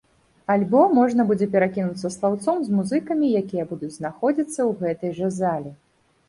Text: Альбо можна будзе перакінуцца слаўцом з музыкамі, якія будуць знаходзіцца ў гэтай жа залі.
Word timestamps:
Альбо 0.51 0.79
можна 0.99 1.25
будзе 1.31 1.47
перакінуцца 1.55 2.11
слаўцом 2.15 2.57
з 2.69 2.73
музыкамі, 2.77 3.29
якія 3.43 3.67
будуць 3.73 3.91
знаходзіцца 3.99 4.57
ў 4.69 4.87
гэтай 4.87 5.11
жа 5.21 5.29
залі. 5.39 5.77